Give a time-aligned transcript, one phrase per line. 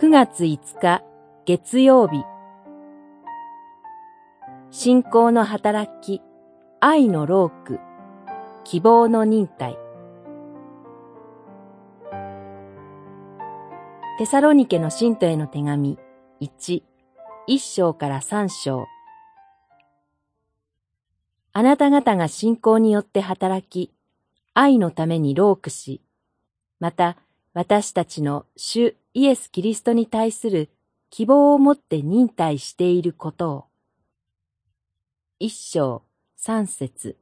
[0.00, 1.02] 9月5日
[1.44, 2.24] 月曜日
[4.70, 6.22] 信仰の働き、
[6.80, 7.80] 愛のローク、
[8.64, 9.76] 希望の忍耐。
[14.16, 15.98] テサロニケの信徒への手紙
[16.40, 16.82] 1、
[17.46, 18.86] 1章から3章。
[21.52, 23.92] あなた方が信仰によって働き、
[24.54, 26.00] 愛のためにロークし、
[26.78, 27.18] また
[27.52, 30.70] 私たちの主イエス・キリストに対する
[31.10, 33.64] 希望を持って忍耐していることを。
[35.40, 36.02] 一章
[36.36, 37.16] 三節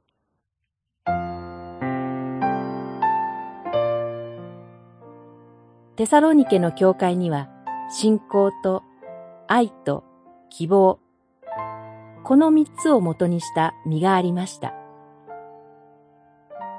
[5.96, 7.48] テサロニケの教会には
[7.90, 8.82] 信仰と
[9.48, 10.04] 愛と
[10.50, 11.00] 希望、
[12.22, 14.74] この三つをもとにした実がありました。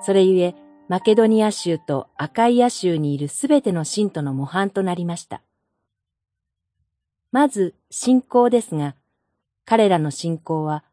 [0.02, 0.56] それゆえ、
[0.90, 5.44] マケドニア州とアカイア州にいるすべての信徒の模範となりました。
[7.32, 8.96] まず信仰ですが、
[9.66, 10.84] 彼らの信仰は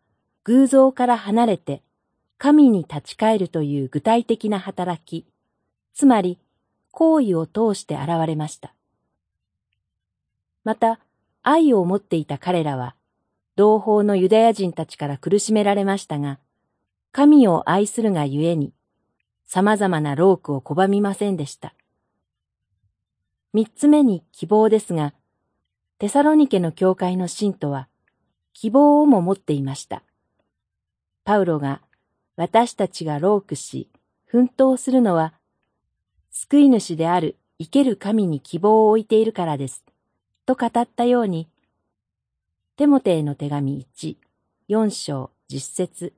[0.45, 1.83] 偶像から離れて
[2.37, 5.27] 神に立ち返るという具体的な働き、
[5.95, 6.39] つまり
[6.91, 8.75] 行為を通して現れました。
[10.63, 11.01] また、
[11.43, 12.97] 愛を持っていた彼らは、
[13.55, 16.39] 同胞のユダヤ人たちから苦しめられましたが、
[17.13, 18.75] 神を愛するがゆえに、
[19.47, 21.75] 様々なロークを拒みませんでした。
[23.53, 25.15] 三つ目に希望ですが、
[25.99, 27.89] テサロニケの教会の信徒は、
[28.53, 30.03] 希望をも持っていました。
[31.25, 31.81] パウロが、
[32.37, 33.89] 私たちがロークし、
[34.25, 35.33] 奮闘するのは、
[36.31, 39.85] 救い主である生ける神に希望を置いているからです。
[40.45, 41.49] と語ったように、
[42.77, 44.17] テモテへの手紙1、
[44.69, 46.13] 4章実節。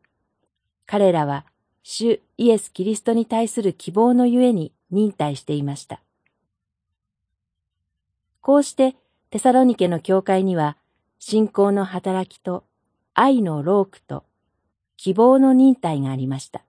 [0.86, 1.44] 彼らは
[1.90, 6.02] 主イエス・キリストに対する希望のゆえに忍耐していました。
[8.42, 8.94] こうして
[9.30, 10.76] テサロニケの教会には
[11.18, 12.64] 信仰の働きと
[13.14, 14.24] 愛のロークと
[14.98, 16.62] 希望の忍耐がありました。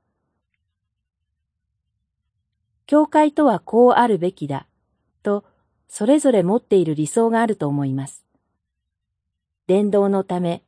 [2.85, 4.67] 教会とはこうあるべきだ
[5.21, 5.43] と
[5.89, 8.23] それぞれ持っている理想があると思います。
[9.67, 10.63] 伝道のため、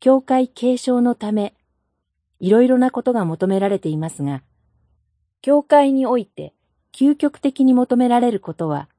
[0.00, 1.52] 教会継承のため、
[2.44, 4.42] いろいろなことが求められていますが、
[5.40, 6.52] 教会において
[6.92, 8.90] 究極的に求められることは、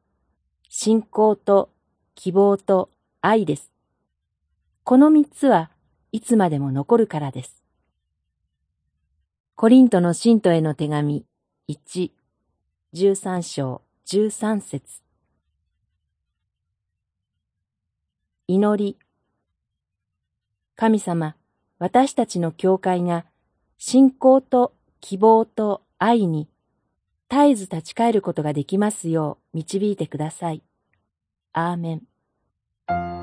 [0.68, 1.70] 信仰と
[2.16, 2.90] 希望と
[3.22, 3.72] 愛です。
[4.84, 5.70] この三つは
[6.12, 7.62] いつまでも残るからです。
[9.54, 11.24] コリントの信徒への手紙
[11.70, 12.10] 1、
[12.96, 15.04] 13章13節
[18.48, 18.98] 祈り
[20.76, 21.36] 神様、
[21.78, 23.24] 私たちの教会が
[23.78, 26.48] 信仰と希望と愛に
[27.30, 30.64] 絶えず立ち返ることができますよう導いてください。
[31.54, 33.15] アーメン。